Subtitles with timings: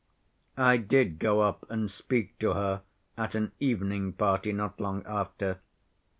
[0.57, 2.81] I did go up and speak to her
[3.19, 5.59] at an evening party not long after.